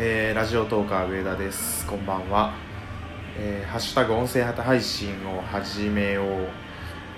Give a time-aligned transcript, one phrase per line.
[0.00, 1.84] えーラジオトーカー上田です。
[1.84, 2.54] こんばんは、
[3.36, 6.48] えーハッシュタグ音声型配信を始めよう。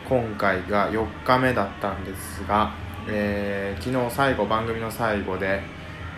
[0.08, 2.72] 今回が4日目だったんですが、
[3.06, 5.60] えー昨日最後番組の最後で、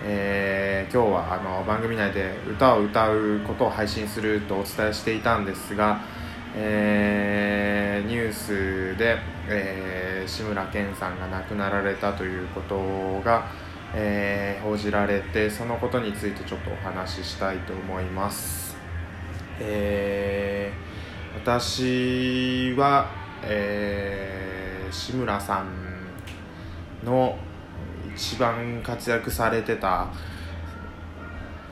[0.05, 6.01] え今日はあの番組内で歌を歌うことを配信するとお伝えしていたんですが、
[6.55, 9.19] えーニュースで、
[9.49, 13.49] え志村けんさんが亡くなられたということが、
[13.95, 18.77] えー報じられてそのことについてちょっとお話ししたいと思います。
[19.61, 20.93] えー
[21.39, 23.11] 私は、
[23.43, 25.67] えー志村さん
[27.05, 27.39] の
[28.15, 30.09] 一番活躍されてた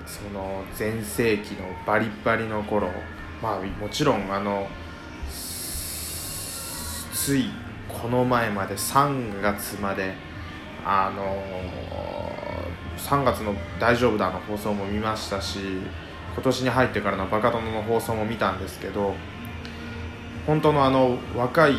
[0.06, 2.88] その全盛期のバリバリの頃
[3.42, 4.66] まあもちろんあの
[7.12, 7.50] つい
[7.86, 10.14] この前まで3月まで
[10.84, 11.42] あの
[12.96, 15.58] 3月の「大丈夫だ」の放送も見ましたし
[16.34, 19.14] 今年に入ってからの「バカ殿」の放送も見たんですけど
[20.46, 21.74] 本当のあの若い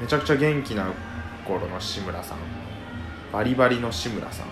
[0.00, 0.86] めちゃくちゃ元気な
[1.46, 2.38] 頃の志村さん
[3.32, 4.44] バリバリの志村さ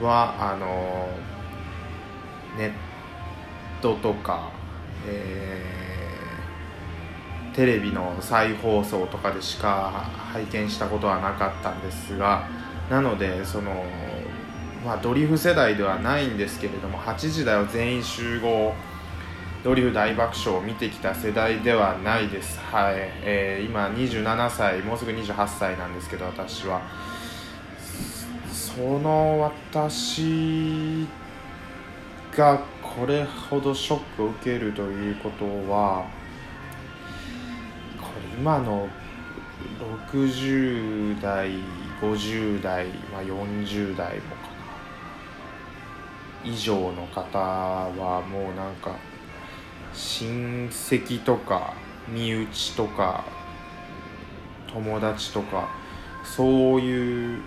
[0.00, 1.08] んはあの
[2.56, 2.72] ネッ
[3.80, 4.50] トとか、
[5.06, 5.77] えー
[7.58, 9.90] テレビの再放送とかでしか
[10.32, 12.48] 拝見したことはなかったんですが
[12.88, 13.84] なのでその、
[14.86, 18.74] まあ、ドリフ世代ではないんですけれども8時台を全員集合
[19.64, 22.60] ドリフ大爆笑を見てきた世代ではないです。
[22.60, 26.80] はい、えー今27歳もうすぐ28歳なんですけど私は。
[28.52, 31.08] その私
[32.36, 36.06] がこれほどショックを受けるということは
[38.38, 38.88] 今の
[40.06, 41.50] 60代
[42.00, 44.42] 50代、まあ、40代もか
[46.44, 46.50] な。
[46.50, 48.94] 以上の方はもうなんか
[49.92, 51.74] 親戚とか
[52.06, 53.24] 身内とか
[54.72, 55.68] 友達とか
[56.22, 57.40] そういう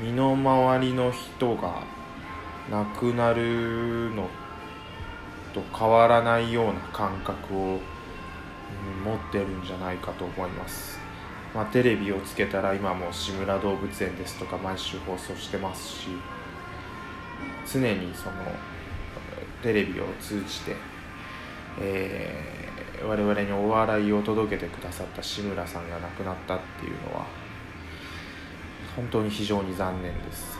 [0.00, 1.84] 身の回りの人が
[2.68, 4.28] 亡くなるの
[5.54, 7.78] と変わらないような感覚を、
[9.04, 10.98] 持ってるんじゃないかと思います、
[11.54, 16.08] まあ、テレビをつけたら今も志村動物園ですとか毎週放送してますし
[17.72, 18.36] 常にその
[19.62, 20.76] テレビを通じて、
[21.80, 22.60] えー
[23.02, 27.26] 我々にお笑いを届けてくださった志村さんが亡くなったっていうのは
[28.94, 30.58] 本当に非常に残念です。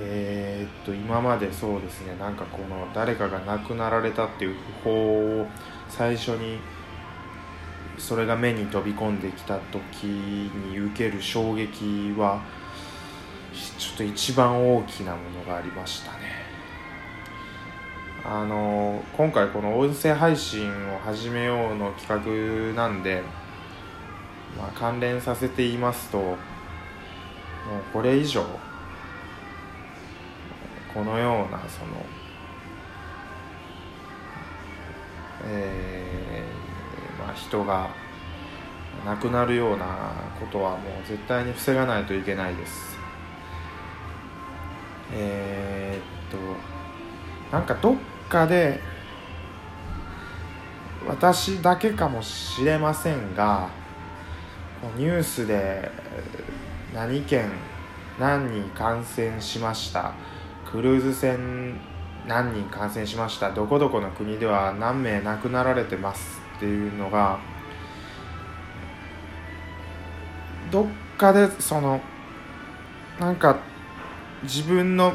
[0.00, 0.41] えー
[0.82, 5.46] っと今までそうですねなんかこの誰かが亡くなられたっていう訃報を
[5.88, 6.58] 最初に
[7.98, 12.42] それが目に飛び込んできた時に受ける衝撃は
[13.78, 16.42] ちょっと一番大きなものがありましたね。
[18.24, 23.22] あの今回この音声配信を始めようの企画なんで、
[24.56, 26.36] まあ、関連させていますともう
[27.92, 28.44] これ以上
[30.94, 32.04] このようなその
[35.44, 37.90] えーまあ、人が
[39.04, 39.86] 亡くなるような
[40.38, 42.96] ことはもう絶対に防がないといけないです。
[45.14, 46.38] えーっと
[47.56, 47.96] なんかどっ
[48.28, 48.80] かで
[51.06, 53.68] 私だけかもしれませんが
[54.96, 55.90] ニュースで
[56.94, 57.50] 何県
[58.18, 60.14] 何人感染しました。
[60.72, 61.78] クルーズ船
[62.26, 63.52] 何人感染しました。
[63.52, 67.38] どこどこの国では何名亡くなられてますっていうのが
[70.70, 70.86] どっ
[71.18, 72.00] かでその
[73.20, 73.58] なんか
[74.44, 75.12] 自分の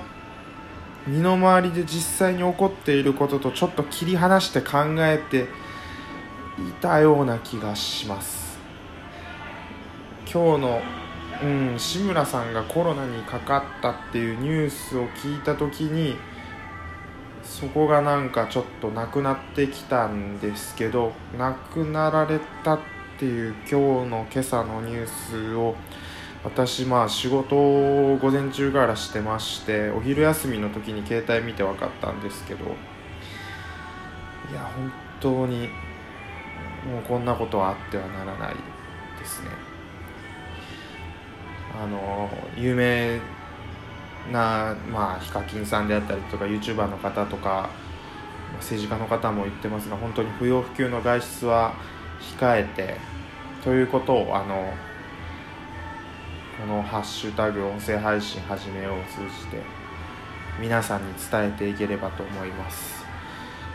[1.07, 5.47] 身の回りで実際に起こっていることとちょっと切り離して考えて
[6.59, 8.59] いたような気がします。
[10.31, 10.81] 今日の
[11.43, 16.15] うん、志村さんがコロナにかかったっていうニュースを聞いた時に
[17.43, 22.79] そこがなんかちょっとなくなってきたんですけど亡くなられたっ
[23.19, 25.75] ていう今日の今朝のニュースを
[26.43, 32.67] 私まあ仕事を午前中からしてましてお昼休みの時に携帯見て分かったんですけどい
[34.53, 35.69] や本当に
[36.85, 38.55] もうこんなことはあってはならない
[39.19, 39.66] ですね。
[41.79, 43.19] あの有名
[44.31, 47.69] な、まあ、ヒカキンさんであったりとか YouTuber の方とか
[48.55, 51.73] 政治家の方も言ってますが本当に不要不急の外出は
[52.39, 52.97] 控えて
[53.63, 54.73] ということをあの
[56.59, 59.61] このハッシュタグ音声配信始めを通じて
[60.59, 63.05] 皆さんに伝えていければと思います。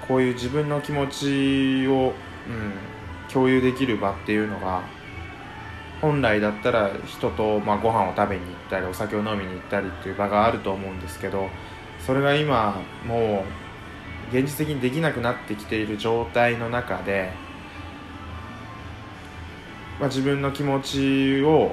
[0.08, 2.12] こういう自分の気持ちを、
[2.48, 4.82] うん、共有できる場っていうのが
[6.02, 11.48] 本来だったら人と、まあ、ご飯を食べに行ったりお酒を飲みに行ったりっていう場があると思うんですけど
[12.04, 13.44] それが今も
[14.32, 17.30] う現実的にできなくなってきている状態の中で、
[20.00, 21.72] まあ、自分の気持ちをやっ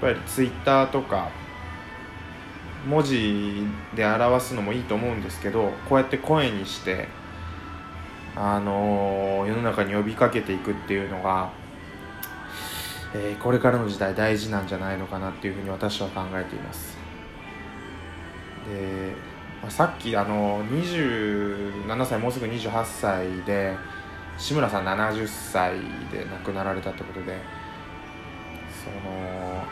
[0.00, 1.30] ぱりツイッターとか
[2.88, 3.62] 文字
[3.94, 7.06] で表すのもいいと思うんですけどこうやって声にして
[8.34, 11.52] あの世の中に呼びかけていくっていうのが
[13.16, 16.96] えー、これからの時代大事なんじゃないのかなっていうふうに私は考えています。
[18.68, 19.12] で、
[19.62, 23.76] まあ、さっきあの27歳もうすぐ28歳で
[24.36, 25.74] 志村さん70歳
[26.10, 27.38] で亡くなられたってことで
[28.84, 29.62] その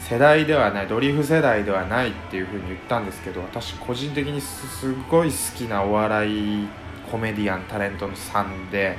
[0.00, 6.68] 世代ではないドリフ世代ではないっていうふうに言ったんですけど私個人的にすごい好きなお笑い
[7.10, 8.98] コメディアンタレントのさんで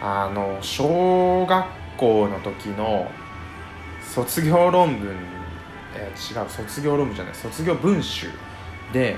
[0.00, 3.10] あの小学校の時の
[4.02, 5.14] 卒業論文、
[5.94, 8.28] えー、違う卒業論文じゃない卒業文集
[8.92, 9.16] で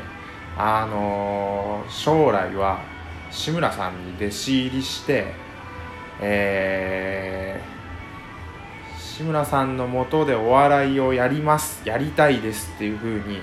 [0.56, 2.80] あのー、将来は
[3.30, 5.26] 志村さんに弟子入りして、
[6.20, 13.40] えー、志村さんのもとでお笑いをやりますやりたいですっていうふうに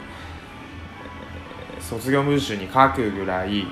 [1.79, 3.67] 卒業文集に書くぐらい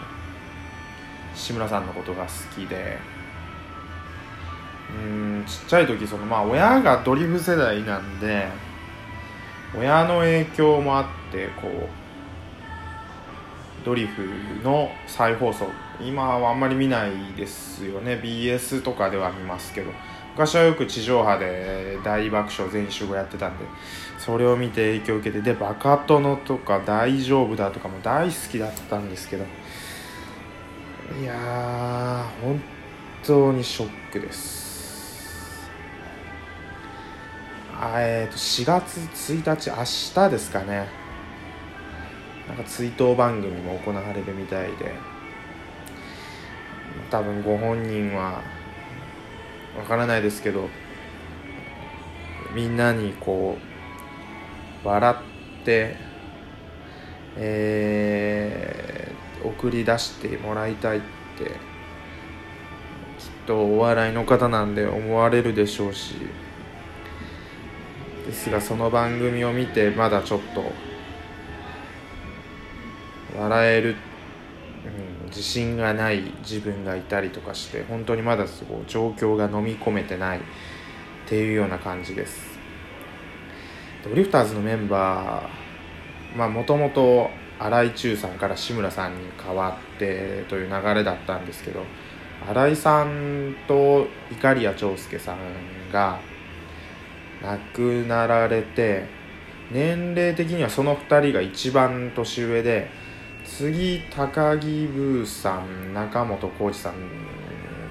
[1.36, 2.98] 志村さんのことが好きで
[4.94, 8.48] うんちっちゃい時そのまあ親がドリフ世代なんで
[9.78, 11.90] 親の影響もあってこう
[13.86, 14.24] ドリフ
[14.64, 15.68] の再放送
[16.00, 18.20] 今はあんまり見ないですよね。
[18.24, 19.92] BS とかでは見ますけど
[20.34, 23.66] 昔はよく地上波で大爆笑全集合やってたんで
[24.18, 29.46] それを見て影響を受けてでバカ殿とか大丈夫だとかも大好きだったんですけど
[31.22, 32.62] いやー本
[33.24, 34.63] 当にショックです。
[37.98, 40.88] えー、と4月1日明日ですかね。
[42.48, 45.14] なんか追悼番組も行われるみたいで。
[47.10, 48.42] 多分ご本人は
[49.78, 50.70] わからないですけど
[52.54, 53.58] みんなにこ
[54.84, 55.16] う笑
[55.62, 55.96] って
[57.36, 61.02] えー、送り出してもらいたいっ
[61.38, 61.52] てきっ
[63.48, 66.16] とお笑いの方なんで思われるでしょうし。
[68.34, 70.64] ですがその番組を見てまだちょっと
[73.40, 73.96] 笑える、
[75.22, 80.42] うん、自信がない自分がいたりとかして本当にまだすごい状況が飲み込めてないっ
[81.28, 82.58] ていうような感じです。
[84.04, 87.30] ドリフターズのメンバーまあもともと
[87.60, 91.84] 新井忠さんから志村さんに代わってという流れだったんですけど
[92.48, 95.38] 新井さんと碇谷長介さん
[95.92, 96.20] が
[97.44, 99.06] 亡くなられて
[99.72, 102.90] 年齢的にはその2人が一番年上で
[103.46, 106.94] 次高木ブーさん中本浩二さん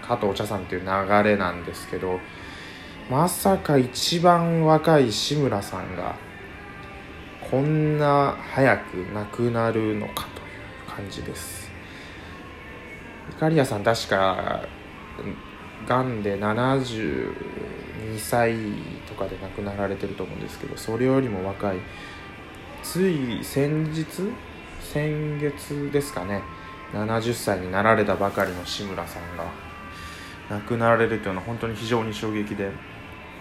[0.02, 2.18] 加藤茶さんっていう流れなんですけど
[3.10, 6.16] まさか一番若い志村さんが
[7.50, 10.44] こんな早く亡くなるのかとい
[10.94, 11.70] う感じです。
[13.30, 14.62] いかりやさん確か
[15.86, 17.32] がんで72
[18.18, 18.54] 歳
[19.06, 21.78] とかで亡くなられてると思うんですけどそれよりも若い
[22.82, 24.04] つい先日
[24.80, 26.42] 先月ですかね。
[26.92, 29.44] 70歳になられたばかりの志村さんが。
[30.50, 32.70] 亡くなられるというのは本当に非常に衝撃で。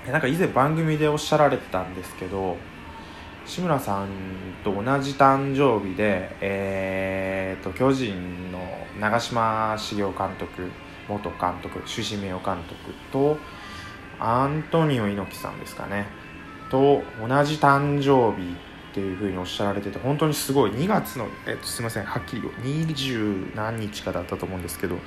[0.09, 2.57] なんか以前番組でおっしゃられてたんですけど
[3.45, 4.07] 志村さん
[4.63, 8.59] と同じ誕生日で、えーと、巨人の
[8.99, 10.71] 長嶋茂雄監督
[11.11, 13.37] 元監督朱子名誉監督と
[14.19, 16.07] アントニオ猪木さんですかね
[16.69, 18.53] と同じ誕生日
[18.91, 24.97] っていうふうにおっしゃられてて本当にすごい2月の、えっと、すいませんはっきり二十何日かだったと思うんですけど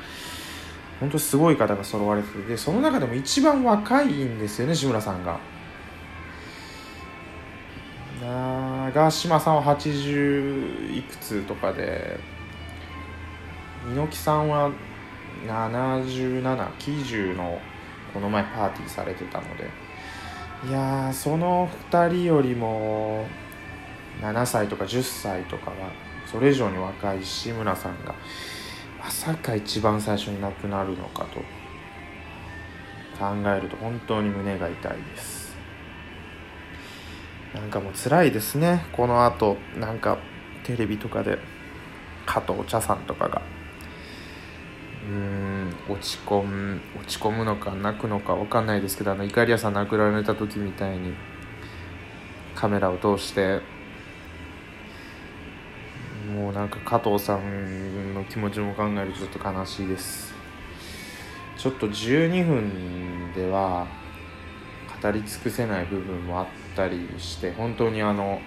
[1.01, 5.39] 本当すごい方が揃われててでその中でも一番若いんですよね志村さんが。
[8.21, 12.19] 長嶋さんは80いくつとかで
[13.93, 14.71] 猪木さんは
[15.47, 17.61] 7790の
[18.13, 19.71] この前パーティーされてたので。
[20.69, 23.27] いやその2人よりも
[24.23, 25.77] 7歳とか10歳とかは
[26.25, 28.15] それ以上に若い志村さんが
[28.99, 31.41] まさか一番最初に亡くなるのかと
[33.19, 35.55] 考えると本当に胸が痛いです。
[37.53, 38.87] なんかもう辛いですね。
[38.93, 40.17] このあとなんか
[40.65, 41.39] テレビとかで
[42.25, 43.43] 加藤茶さんとかが
[45.89, 51.15] 落ち込む落ち込むのか泣くのか分かんないですけどあのイカリアさん亡くなられた時みたいに
[52.55, 53.61] カメラを通して
[56.33, 60.35] もうなんか加藤さんの気持ちも考えるとちょっと悲しいです。
[61.57, 63.87] ちょっと12分では
[65.03, 68.41] 語り尽くせない部分もあったりして本当にあの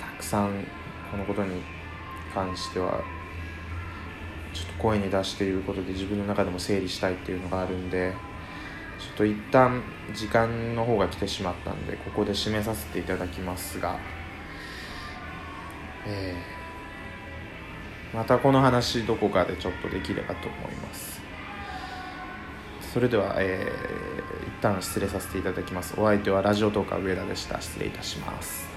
[0.00, 0.64] たくさん
[1.10, 1.62] このことに
[2.32, 3.02] 関しては
[4.56, 8.14] ちょっと声に出していることで自分の中でも整理したいっていうのがあるんで
[8.98, 9.82] ちょっと一旦
[10.14, 13.98] 時間の方が来てしまったんでここで締めさせていただきますが、
[16.06, 21.20] えー、またこの話どこかでちょっとできればと思います。
[22.94, 25.92] それでは、えー、一旦失礼させていただきます。
[25.98, 27.60] お相手はラジオトーカー上田でした。
[27.60, 28.75] 失礼いたします。